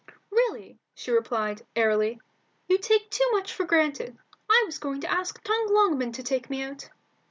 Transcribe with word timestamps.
"Really," 0.31 0.79
she 0.95 1.11
replied, 1.11 1.63
airily, 1.75 2.19
"you 2.67 2.79
take 2.79 3.11
too 3.11 3.23
much 3.33 3.53
for 3.53 3.65
granted. 3.65 4.17
I 4.49 4.63
was 4.65 4.79
going 4.79 4.99
to 5.01 5.11
ask 5.11 5.39
Tom 5.43 5.67
Longman 5.69 6.11
to 6.13 6.23
take 6.23 6.49
me 6.49 6.63
out." 6.63 6.89